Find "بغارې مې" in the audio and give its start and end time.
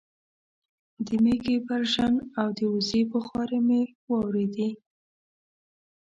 3.11-3.81